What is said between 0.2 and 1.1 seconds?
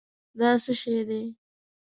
دا څه شی